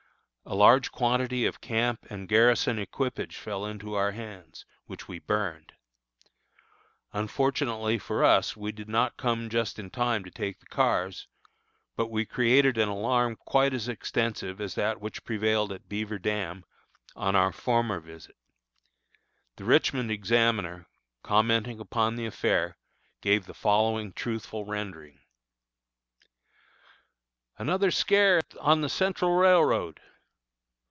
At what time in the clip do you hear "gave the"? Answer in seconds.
23.21-23.53